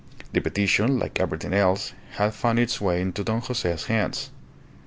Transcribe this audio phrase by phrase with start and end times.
[0.33, 4.31] The petition, like everything else, had found its way into Don Jose's hands.